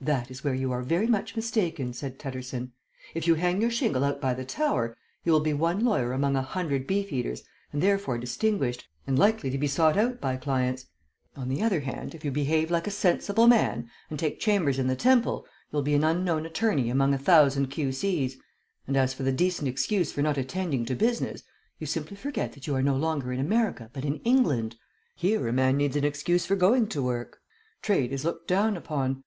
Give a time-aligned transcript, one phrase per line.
[0.00, 2.72] "That is where you are very much mistaken," said Tutterson.
[3.14, 6.34] "If you hang your shingle out by the Tower, you will be one lawyer among
[6.34, 10.86] a hundred Beef Eaters, and therefore distinguished, and likely to be sought out by clients.
[11.36, 14.86] On the other hand, if you behave like a sensible man, and take chambers in
[14.86, 18.38] the Temple, you'll be an unknown attorney among a thousand Q.C's.
[18.86, 21.42] And as for the decent excuse for not attending to business,
[21.78, 24.76] you simply forget that you are no longer in America but in England.
[25.16, 27.40] Here a man needs an excuse for going to work.
[27.82, 29.22] Trade is looked down upon.